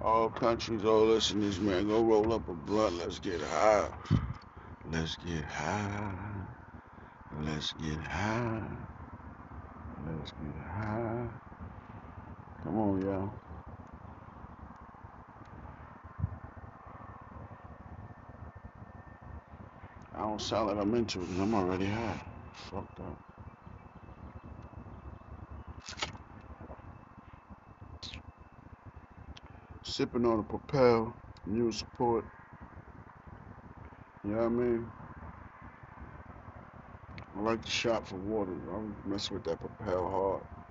All 0.00 0.28
countries, 0.28 0.84
all 0.84 1.06
listeners, 1.06 1.60
man, 1.60 1.86
go 1.86 2.02
roll 2.02 2.32
up 2.32 2.48
a 2.48 2.52
blunt. 2.52 2.98
Let's 2.98 3.20
get 3.20 3.40
high. 3.40 3.86
Let's 4.90 5.14
get 5.24 5.44
high. 5.44 6.14
Let's 7.42 7.72
get 7.74 8.00
high. 8.00 8.62
Let's 10.04 10.32
get 10.32 10.62
high. 10.66 11.28
Come 12.64 12.76
on, 12.76 13.02
y'all. 13.02 13.30
I 20.12 20.18
don't 20.18 20.40
sound 20.40 20.70
like 20.70 20.78
I'm 20.78 20.92
into 20.96 21.20
it 21.20 21.26
because 21.28 21.40
I'm 21.40 21.54
already 21.54 21.86
high. 21.86 22.31
Fucked 22.54 23.00
up. 23.00 23.18
Sipping 29.82 30.26
on 30.26 30.40
a 30.40 30.42
Propel, 30.44 31.16
new 31.46 31.72
support. 31.72 32.24
You 34.24 34.32
know 34.32 34.38
what 34.38 34.46
I 34.46 34.48
mean? 34.50 34.86
I 37.36 37.40
like 37.40 37.64
to 37.64 37.70
shop 37.70 38.06
for 38.06 38.16
water. 38.16 38.52
I'm 38.74 38.94
messing 39.06 39.34
with 39.36 39.44
that 39.44 39.60
Propel 39.60 40.10
hard. 40.10 40.61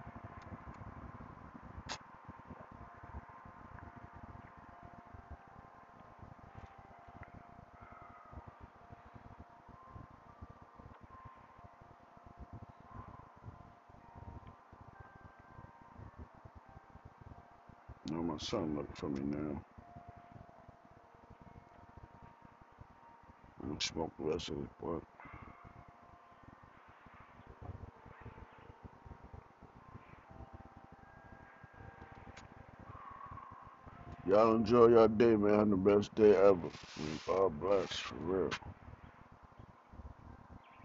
My 18.54 18.60
looking 18.60 18.96
for 18.96 19.10
me 19.10 19.22
now. 19.24 19.62
I'm 23.64 23.80
smoke 23.82 24.12
the 24.18 24.26
rest 24.26 24.50
of 24.50 24.58
this 24.58 24.70
blunt. 24.80 25.04
Y'all 34.28 34.56
enjoy 34.56 34.88
your 34.88 35.08
day, 35.08 35.36
man. 35.36 35.72
The 35.72 35.78
best 35.78 36.16
day 36.16 36.36
ever. 36.36 36.70
And 37.00 37.20
God 37.28 37.60
bless, 37.60 37.92
for 37.98 38.16
real. 38.16 38.52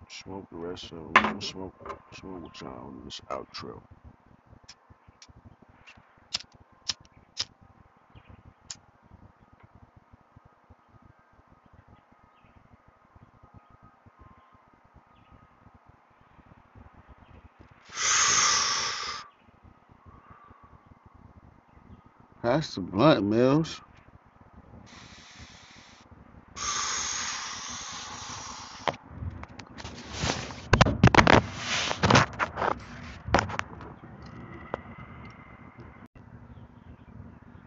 Smoke 0.09 0.48
the 0.50 0.59
rest 0.59 0.92
of 0.92 1.11
it. 1.16 1.42
Smoke, 1.42 1.74
smoke 2.14 2.44
with 2.44 2.61
y'all 2.62 2.88
on 2.88 3.02
this 3.05 3.20
outro. 3.31 3.83
That's 22.46 22.76
the 22.76 22.80
blunt, 22.80 23.24
Mills. 23.26 23.80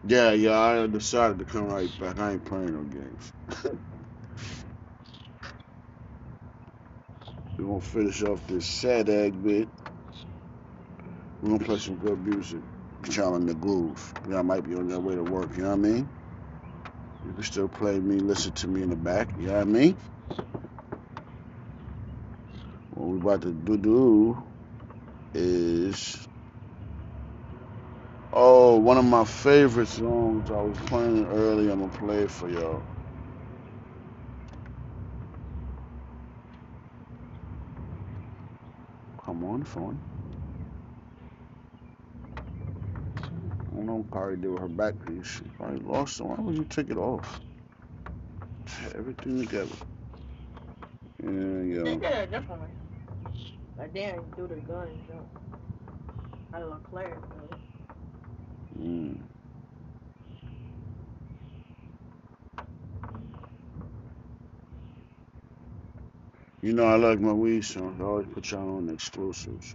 Yeah, 0.06 0.32
yeah, 0.32 0.58
I 0.58 0.86
decided 0.86 1.38
to 1.40 1.44
come 1.44 1.68
right 1.68 1.90
back. 2.00 2.18
I 2.18 2.32
ain't 2.32 2.44
playing 2.46 2.72
no 2.72 2.84
games. 2.84 3.34
We're 7.58 7.66
gonna 7.66 7.82
finish 7.82 8.22
off 8.22 8.46
this 8.46 8.64
sad 8.64 9.10
egg 9.10 9.44
bit. 9.44 9.68
We're 11.42 11.50
gonna 11.50 11.64
play 11.66 11.78
some 11.78 11.96
good 11.96 12.26
music. 12.26 12.62
In 13.04 13.46
the 13.46 13.54
groove. 13.54 14.14
Y'all 14.28 14.42
might 14.44 14.64
be 14.64 14.74
on 14.74 14.88
your 14.88 15.00
way 15.00 15.14
to 15.16 15.22
work, 15.24 15.56
you 15.56 15.62
know 15.62 15.70
what 15.70 15.74
I 15.74 15.78
mean? 15.78 16.10
You 17.24 17.32
can 17.32 17.42
still 17.44 17.68
play 17.68 17.98
me, 18.00 18.18
listen 18.20 18.52
to 18.52 18.68
me 18.68 18.82
in 18.82 18.90
the 18.90 18.96
back, 18.96 19.30
you 19.38 19.48
know 19.48 19.54
what 19.54 19.62
I 19.62 19.64
mean? 19.64 19.96
What 22.90 23.08
we 23.08 23.18
about 23.18 23.42
to 23.42 23.52
do, 23.52 23.76
do 23.78 24.44
is 25.34 26.18
oh 28.32 28.78
one 28.78 28.98
of 28.98 29.04
my 29.04 29.24
favorite 29.24 29.88
songs 29.88 30.50
I 30.50 30.62
was 30.62 30.78
playing 30.86 31.26
earlier, 31.26 31.72
I'm 31.72 31.80
gonna 31.80 31.92
play 31.92 32.26
for 32.26 32.48
y'all. 32.48 32.82
Come 39.24 39.44
on, 39.44 39.64
phone. 39.64 40.00
I 44.00 44.02
don't 44.02 44.08
know 44.08 44.08
what 44.08 44.12
Kari 44.12 44.36
did 44.36 44.50
with 44.50 44.60
her 44.60 44.68
back 44.68 44.94
piece. 45.06 45.26
She 45.26 45.44
probably 45.56 45.80
lost 45.80 46.20
it. 46.20 46.24
Why 46.24 46.36
would 46.38 46.56
you 46.56 46.64
take 46.64 46.90
it 46.90 46.96
off? 46.98 47.40
Everything 48.94 49.40
together. 49.40 49.76
Yeah, 51.22 51.62
They 51.82 51.94
yeah. 51.94 51.96
did 51.96 52.12
it 52.12 52.30
differently. 52.30 52.68
Like 53.78 53.92
they 53.92 54.00
didn't 54.06 54.36
do 54.36 54.46
the 54.48 54.56
gun 54.56 54.88
and 54.88 55.06
jump. 55.06 55.28
How 56.52 56.60
Leclerc 56.64 57.20
does 57.30 57.50
it. 57.50 57.58
Mm. 58.78 59.20
You 66.62 66.72
know 66.72 66.84
I 66.86 66.96
like 66.96 67.20
my 67.20 67.32
weed 67.32 67.62
songs. 67.64 68.00
I 68.00 68.04
always 68.04 68.26
put 68.28 68.50
y'all 68.50 68.76
on 68.78 68.86
the 68.86 68.94
exclusives. 68.94 69.74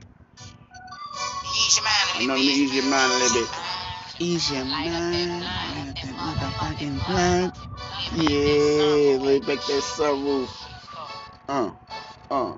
Ease 1.46 1.78
your 1.78 1.86
mind 1.86 2.10
a 2.16 2.20
I 2.20 2.24
know, 2.24 2.36
little 2.36 2.46
let 2.46 2.56
me 2.56 2.68
bit. 3.34 3.65
Ease 4.20 4.52
your 4.52 4.66
mind 4.66 4.88
a 4.88 5.00
little 5.00 5.12
bit. 5.12 5.24
Ease 5.24 5.30
your 5.30 5.42
mind, 5.42 5.78
mind. 5.78 5.98
that 5.98 6.16
motherfucking 6.16 7.08
blunt. 7.08 7.58
Yeah, 8.16 9.18
lay 9.26 9.40
back 9.40 9.60
that 9.68 9.84
sunroof. 9.84 10.50
Uh, 11.50 11.72
uh. 12.32 12.58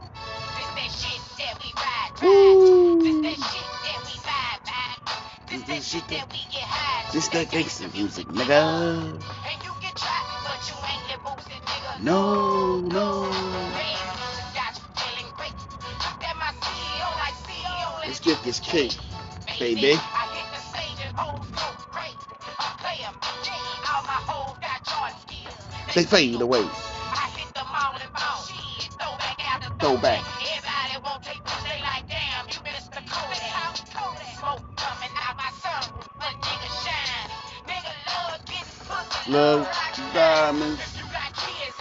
This 5.68 5.90
shit 5.92 6.08
that 6.10 6.32
we 6.32 6.40
get 6.52 6.64
high. 6.64 7.12
This 7.14 7.28
that 7.30 7.48
gangsta 7.48 7.94
music, 7.94 8.28
nigga. 8.28 9.14
And 9.14 9.64
you 9.64 9.72
get 9.82 9.96
trapped, 9.96 10.46
but 10.46 10.64
you 10.70 10.76
ain't 10.88 11.08
get 11.10 11.24
boosted, 11.24 11.62
nigga. 11.64 12.04
No, 12.04 12.80
no. 12.82 13.24
Rain 13.24 13.32
got 14.56 14.74
you 14.78 14.86
feeling 14.96 15.32
great. 15.36 15.54
That 16.22 16.36
my 16.40 16.52
CEO 16.62 17.10
like 17.20 17.36
CEO. 17.46 18.08
Let's 18.08 18.20
get 18.22 18.44
this 18.44 18.60
cake, 18.60 18.98
baby. 19.60 20.00
You 25.98 26.04
fade 26.06 26.42
away. 26.42 26.60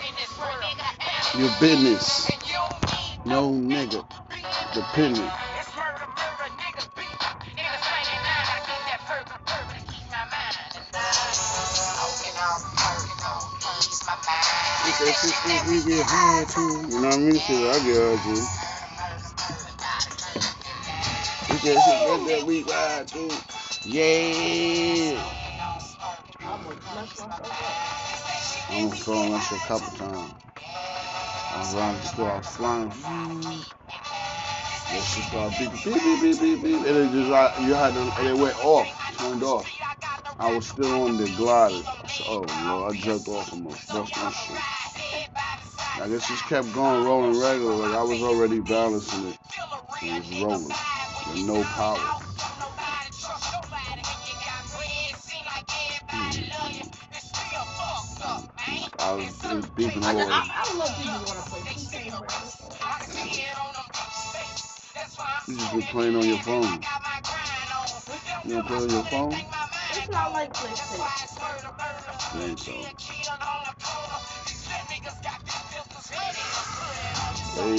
in 0.08 0.14
this 0.16 0.38
world, 0.38 0.62
nigga, 0.62 1.38
Your 1.38 1.50
business. 1.60 2.30
No 3.24 3.50
nigga. 3.50 4.04
Dependent. 4.74 5.45
That 14.98 15.14
shit 15.14 15.34
that 15.44 15.66
we 15.68 15.82
get 15.84 16.06
high 16.06 16.44
too. 16.46 16.86
You 16.92 17.00
know 17.00 17.08
what 17.08 17.14
I 17.14 17.18
mean? 17.18 17.38
Shit, 17.38 17.56
I 17.56 17.78
get 17.84 17.96
high 17.96 18.22
to. 18.24 18.46
It's 21.54 21.62
that 21.62 21.82
shit 21.82 22.26
that 22.28 22.46
we 22.46 22.62
ride 22.64 23.08
to. 23.08 23.42
Yeah. 23.88 25.22
I 26.40 26.48
almost 26.48 26.94
messed 26.94 27.18
myself 27.20 27.62
up. 27.62 27.78
I 28.70 28.74
almost 28.74 29.02
fell 29.04 29.18
on 29.18 29.30
that 29.32 29.42
shit 29.42 29.58
a 29.58 29.66
couple 29.66 29.98
times. 29.98 30.32
I 31.38 31.58
was 31.58 31.74
around 31.74 31.96
the 31.96 32.02
store, 32.02 32.30
I 32.30 32.36
was 32.38 32.46
flying. 32.48 32.88
That 34.76 35.02
shit 35.02 35.24
started 35.24 35.58
beep, 35.58 35.84
beep, 35.84 36.02
beep, 36.04 36.20
beep, 36.20 36.40
beep, 36.40 36.62
beep. 36.62 36.86
And 36.86 36.96
it 36.96 37.12
just, 37.12 37.62
you 37.62 37.74
had 37.74 37.94
to, 37.94 38.12
and 38.18 38.28
it 38.28 38.36
went 38.36 38.56
off, 38.64 38.88
turned 39.18 39.42
off. 39.42 39.68
I 40.38 40.52
was 40.52 40.66
still 40.68 41.02
on 41.04 41.16
the 41.16 41.26
glider. 41.36 41.82
Oh, 42.28 42.46
Lord, 42.66 42.94
I 42.94 42.98
jumped 42.98 43.28
off. 43.28 43.50
Bust 43.52 44.16
my 44.16 44.30
shit. 44.30 44.85
I 46.06 46.08
guess 46.08 46.28
just 46.28 46.44
kept 46.44 46.72
going, 46.72 47.04
rolling 47.04 47.40
regular. 47.40 47.74
Like 47.74 47.98
I 47.98 48.02
was 48.04 48.22
already 48.22 48.60
balancing 48.60 49.26
it. 49.26 49.36
It 50.00 50.18
was 50.20 50.40
rolling 50.40 50.68
with 50.68 51.44
no 51.44 51.64
power. 51.64 51.98
Hmm. 56.06 56.46
I 59.00 59.14
was, 59.14 59.26
it 59.26 59.56
was 59.56 59.66
beeping 59.70 60.04
I, 60.04 60.14
all 60.14 60.18
I, 60.18 60.22
over. 60.22 60.30
I 60.30 60.76
love 60.78 60.94
people 60.96 61.18
want 61.26 61.42
to 61.42 61.50
play 61.50 61.62
2K. 61.74 62.06
You 65.48 65.56
just 65.56 65.74
be 65.74 65.82
playing 65.90 66.14
on 66.14 66.22
your 66.22 66.38
phone. 66.38 66.84
You 68.44 68.52
don't 68.54 68.66
play 68.68 68.76
on 68.76 68.90
your 68.90 69.02
phone? 69.06 69.30
That's 69.32 70.08
why 70.08 70.22
I 70.24 70.30
like 70.30 70.52
PlayStation. 70.52 71.02
Think 72.30 72.58
so. 72.60 73.15
Hey, 77.56 77.76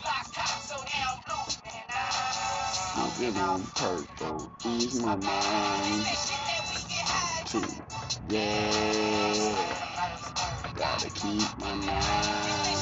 Smoking 2.83 3.37
on 3.39 3.63
purple, 3.75 4.53
ease 4.67 5.01
my 5.03 5.17
mind. 5.17 6.07
Too. 7.47 7.65
Yeah, 8.29 9.67
gotta 10.77 11.11
keep 11.11 11.59
my 11.59 11.75
mind. 11.75 12.82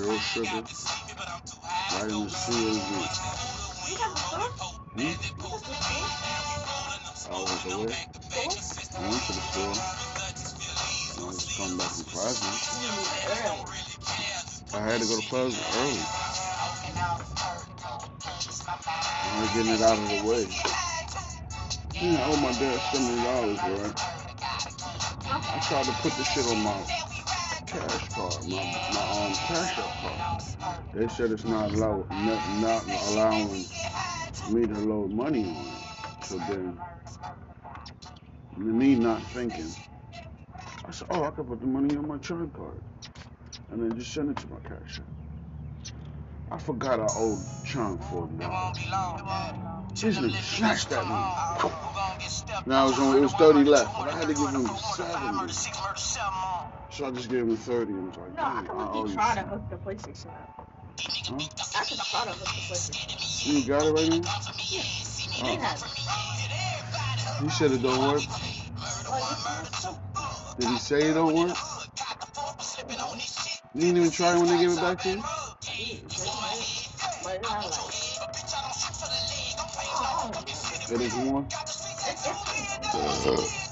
zero 0.00 0.16
sugar, 0.16 0.62
vitamin 1.90 2.30
C 2.30 2.52
and? 2.70 2.80
Hmm? 4.96 5.12
I 7.30 7.38
away. 7.74 7.94
I 8.96 9.08
went 9.08 9.22
to 9.22 9.32
the 9.32 9.44
store. 9.52 9.76
I 11.18 11.26
was 11.26 11.44
coming 11.56 11.76
back 11.78 11.90
from 11.90 12.04
early. 12.16 12.50
I 14.72 14.80
had 14.90 15.00
to 15.00 15.06
go 15.06 15.16
to 15.20 15.26
Plaza 15.28 15.60
early. 15.78 16.04
I 19.22 19.40
was 19.40 19.50
getting 19.54 19.72
it 19.72 19.82
out 19.82 19.98
of 19.98 20.08
the 20.08 20.28
way. 20.28 20.46
I 22.00 22.24
owe 22.24 22.40
my 22.40 22.52
dad 22.52 22.80
seventy 22.92 23.22
dollars, 23.22 23.58
right? 23.62 23.94
I 25.52 25.58
tried 25.68 25.84
to 25.84 25.92
put 26.02 26.12
the 26.12 26.24
shit 26.24 26.46
on 26.46 26.64
my 26.64 27.09
cash 27.70 28.08
card, 28.10 28.48
my 28.48 28.56
my 28.56 29.26
um 29.26 29.32
cash 29.32 29.78
app 29.78 30.00
card. 30.02 30.42
They 30.92 31.06
said 31.08 31.30
it's 31.30 31.44
not 31.44 31.70
allow, 31.72 32.04
not, 32.10 32.60
not 32.60 32.84
allowing 33.10 33.64
me 34.50 34.66
to 34.66 34.74
load 34.74 35.12
money 35.12 35.44
on 35.44 35.50
it. 35.50 36.24
So 36.24 36.38
then, 36.38 36.76
me 38.56 38.96
not 38.96 39.22
thinking, 39.22 39.70
I 40.84 40.90
said, 40.90 41.08
oh, 41.10 41.22
I 41.22 41.30
could 41.30 41.46
put 41.46 41.60
the 41.60 41.66
money 41.66 41.96
on 41.96 42.08
my 42.08 42.18
chime 42.18 42.50
card, 42.50 42.82
and 43.70 43.82
then 43.82 43.96
just 43.96 44.12
send 44.12 44.30
it 44.30 44.36
to 44.38 44.48
my 44.48 44.58
cash 44.64 44.98
app. 44.98 45.04
I 46.50 46.58
forgot 46.58 46.98
I 46.98 47.06
owed 47.16 47.38
dollars. 48.40 48.78
This 49.94 50.18
nigga 50.18 50.42
snatched 50.42 50.90
that 50.90 51.06
money. 51.06 51.24
Now 52.66 52.86
it 52.86 52.90
was 52.90 52.98
only 52.98 53.18
it 53.18 53.22
was 53.22 53.32
thirty 53.34 53.62
left, 53.64 53.96
but 53.96 54.08
I 54.08 54.18
had 54.18 54.26
to 54.26 54.34
give 54.34 54.50
him 54.50 54.66
seventy. 54.76 55.52
So 56.90 57.06
I 57.06 57.10
just 57.12 57.30
gave 57.30 57.40
him 57.40 57.56
thirty 57.56 57.92
and 57.92 58.06
was 58.08 58.16
like, 58.16 58.34
No, 58.36 58.42
I 58.42 58.64
I 58.68 58.88
owe 58.92 59.06
you. 59.06 59.14
try 59.14 59.34
to 59.36 59.42
hook 59.42 59.68
the 59.70 59.76
PlayStation 59.76 60.26
up. 60.26 60.66
Huh? 61.24 61.38
I 61.76 61.84
could 61.84 61.98
try 61.98 62.24
to 62.24 62.30
hook 62.30 62.46
the 62.46 62.74
PlayStation 62.74 63.46
You 63.46 63.64
got 63.66 63.86
it 63.86 63.92
right 63.92 64.08
now? 64.08 64.20
They 65.38 65.42
Oh. 65.42 65.56
have 65.58 65.82
it. 65.82 67.42
He 67.44 67.48
said 67.50 67.70
it 67.72 67.82
don't 67.82 68.06
work. 68.08 68.22
Like, 68.28 69.62
it's 69.62 69.82
so- 69.82 69.98
Did 70.58 70.68
he 70.68 70.78
say 70.78 71.10
it 71.10 71.14
don't 71.14 71.34
work? 71.34 71.56
You 73.74 73.80
didn't 73.80 73.96
even 73.98 74.10
try 74.10 74.34
it 74.34 74.38
when 74.38 74.48
they 74.48 74.58
gave 74.58 74.70
it 74.72 74.80
back 74.80 75.00
to 75.02 75.08
you? 75.10 75.18
It 75.18 75.24
have 77.46 77.66
like, 77.66 77.94
It 80.90 81.00
is 81.00 81.14
one. 81.14 81.46
Uh, 82.92 83.69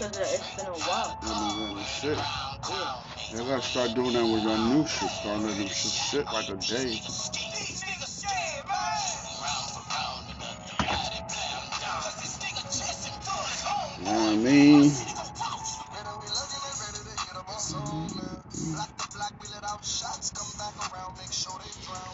it's, 0.00 0.16
cause 0.16 0.34
it's 0.34 0.56
been 0.56 0.66
a 0.66 0.70
while. 0.70 1.18
I 1.22 1.74
mean, 1.74 1.84
shit. 1.84 2.16
Yeah. 2.16 2.94
Y'all 3.32 3.46
gotta 3.46 3.62
start 3.62 3.94
doing 3.94 4.12
that 4.12 4.24
with 4.24 4.42
your 4.44 4.58
new 4.58 4.86
shit. 4.86 5.10
Start 5.10 5.40
letting 5.40 5.58
them 5.58 5.68
shit 5.68 6.26
like 6.26 6.48
a 6.48 6.56
day. 6.56 7.00
You 13.98 14.04
know 14.04 14.12
what 14.12 14.32
I 14.32 14.36
mean? 14.36 14.92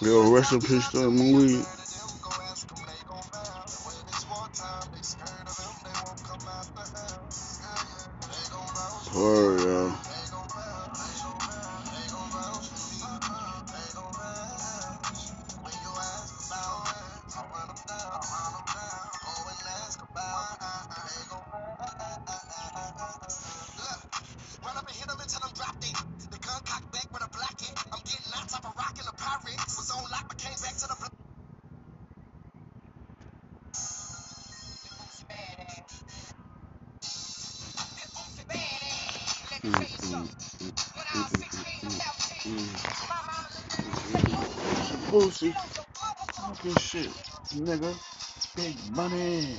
Yo, 0.01 0.33
rest 0.33 0.53
in 0.53 0.61
peace 0.61 0.89
to 0.91 1.11
Malik. 1.11 1.67
Word, 1.67 1.84
Boosie. 45.11 45.55
Fucking 46.35 46.77
shit, 46.77 47.11
nigga. 47.55 47.95
Big 48.57 48.77
money. 48.97 49.57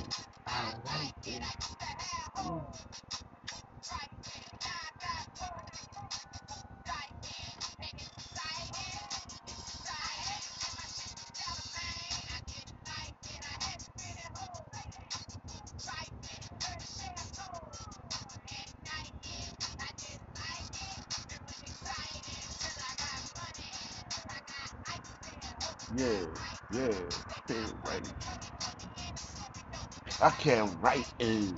Can't 30.46 30.72
write 30.80 31.12
in. 31.18 31.58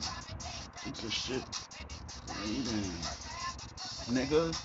Piece 0.82 1.04
of 1.04 1.14
shit. 1.14 1.44
Waiting. 2.40 2.94
Nigga. 4.08 4.56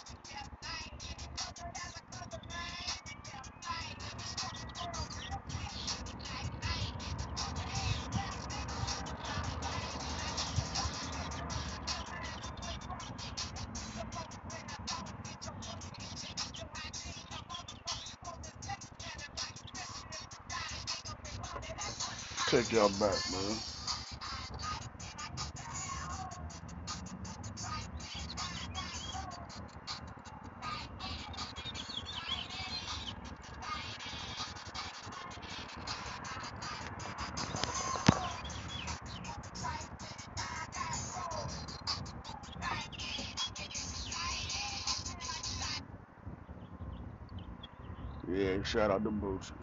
Take 22.47 22.71
y'all 22.71 22.89
back, 23.01 23.19
man. 23.33 23.72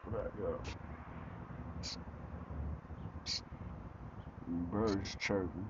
For 0.10 0.17
that. 0.17 0.32
Birds 4.72 5.15
chirping. 5.19 5.69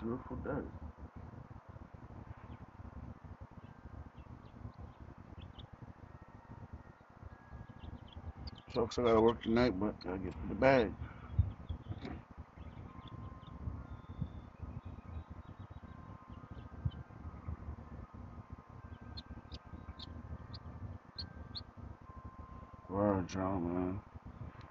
Beautiful 0.00 0.36
day. 0.36 0.50
Sucks 8.74 8.98
I 8.98 9.02
gotta 9.02 9.20
work 9.20 9.42
tonight, 9.42 9.78
but 9.80 9.98
gotta 10.04 10.18
get 10.18 10.32
to 10.32 10.48
the 10.48 10.54
bag. 10.54 10.92
Word, 22.90 23.32
y'all, 23.34 23.60
man. 23.60 24.00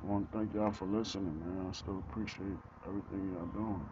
I 0.03 0.07
want 0.07 0.31
to 0.31 0.37
thank 0.37 0.53
y'all 0.53 0.71
for 0.71 0.85
listening, 0.85 1.39
man. 1.39 1.67
I 1.69 1.73
still 1.73 2.03
appreciate 2.09 2.57
everything 2.87 3.33
y'all 3.33 3.47
doing. 3.47 3.85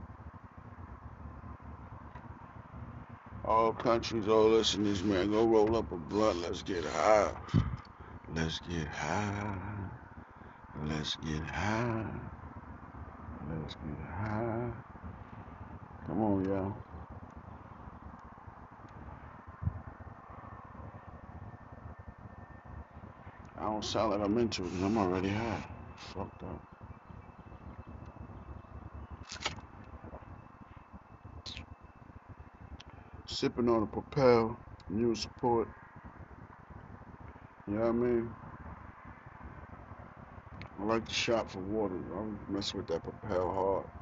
All 3.45 3.73
countries, 3.73 4.27
all 4.27 4.49
listeners, 4.49 5.03
man, 5.03 5.31
go 5.31 5.45
roll 5.47 5.75
up 5.77 5.91
a 5.91 5.97
blunt. 5.97 6.41
Let's 6.41 6.61
get 6.63 6.85
high. 6.85 7.31
Let's 8.35 8.59
get 8.59 8.87
high. 8.87 9.57
Let's 10.85 11.15
get 11.17 11.43
high. 11.45 12.05
Let's 13.49 13.75
get 13.75 14.05
high. 14.07 14.71
Come 16.07 16.21
on, 16.21 16.45
y'all. 16.45 16.87
Don't 23.81 23.85
I'm 24.23 24.37
into 24.39 24.63
it 24.63 24.71
because 24.71 24.83
I'm 24.83 24.97
already 24.97 25.29
high. 25.29 25.63
Fucked 25.97 26.43
up. 26.43 26.61
Sipping 33.27 33.69
on 33.69 33.83
a 33.83 33.87
Propel, 33.87 34.59
new 34.89 35.15
support. 35.15 35.67
You 37.67 37.75
know 37.75 37.81
what 37.81 37.89
I 37.89 37.91
mean? 37.93 38.31
I 40.79 40.83
like 40.85 41.07
to 41.07 41.13
shop 41.13 41.51
for 41.51 41.59
water. 41.59 41.95
I'm 42.17 42.37
messing 42.49 42.79
with 42.79 42.87
that 42.87 43.03
Propel 43.03 43.51
hard. 43.53 43.96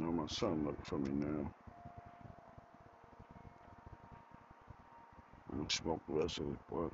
Know, 0.00 0.12
my 0.12 0.26
son 0.28 0.64
looking 0.64 0.84
for 0.84 0.98
me 0.98 1.12
now. 1.12 1.54
Gonna 5.50 5.70
smoke 5.70 6.02
the 6.08 6.14
rest 6.14 6.38
of 6.40 6.52
it, 6.54 6.60
but 6.70 6.92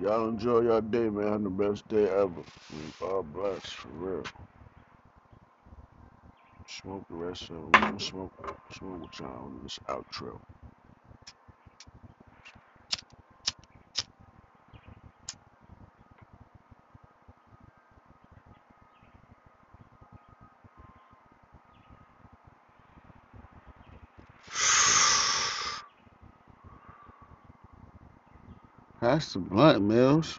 y'all 0.00 0.28
enjoy 0.28 0.62
your 0.62 0.82
day, 0.82 1.10
man. 1.10 1.44
The 1.44 1.50
best 1.50 1.88
day 1.88 2.08
ever. 2.08 2.42
We 2.72 3.06
all 3.06 3.22
blessed, 3.24 3.74
for 3.74 3.88
real. 3.90 4.24
Smoke 6.68 7.06
the 7.08 7.16
rest 7.16 7.50
of 7.50 7.72
gonna 7.72 8.00
smoke, 8.00 8.34
smoke 8.72 9.02
with 9.02 9.20
y'all 9.20 9.46
on 9.46 9.62
this 9.62 9.78
outro. 9.88 10.40
That's 29.16 29.32
the 29.32 29.38
blunt, 29.38 29.82
Mills. 29.82 30.38